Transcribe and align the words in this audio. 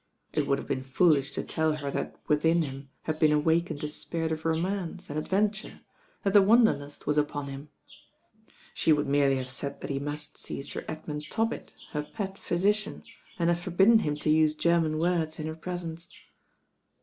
It 0.33 0.47
would 0.47 0.57
have 0.57 0.67
been 0.67 0.81
foolish 0.81 1.31
to 1.33 1.43
tell 1.43 1.75
her 1.75 1.91
that 1.91 2.15
within 2.27 2.63
him 2.63 2.89
had 3.03 3.19
been 3.19 3.31
awakened 3.31 3.83
a 3.83 3.87
spirit 3.87 4.31
of 4.31 4.45
romance 4.45 5.11
and 5.11 5.19
ad 5.19 5.27
venture, 5.27 5.81
that 6.23 6.33
the 6.33 6.41
wanderlust 6.41 7.05
was 7.05 7.19
upon 7.19 7.49
him. 7.49 7.69
She 8.73 8.91
would 8.91 9.05
merely 9.05 9.37
have 9.37 9.51
said 9.51 9.79
that 9.81 9.91
he 9.91 9.99
must 9.99 10.39
see 10.39 10.63
Sir 10.63 10.83
Edmund 10.87 11.25
Tobbitt, 11.29 11.83
her 11.91 12.01
pet 12.01 12.39
physician, 12.39 13.03
and 13.37 13.49
have 13.51 13.59
for 13.59 13.69
bidden 13.69 13.99
him 13.99 14.15
to 14.15 14.31
use 14.31 14.55
German 14.55 14.97
words 14.97 15.37
in 15.37 15.45
her 15.45 15.55
presence. 15.55 16.07